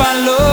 [0.00, 0.49] follow me.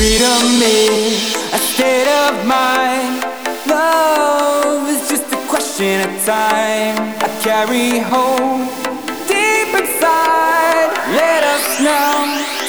[0.00, 3.22] Freedom is a state of mind.
[3.66, 6.96] Love is just a question of time.
[7.20, 8.64] I carry hope
[9.28, 10.88] deep inside.
[11.12, 12.16] Let us now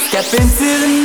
[0.09, 1.00] step into the.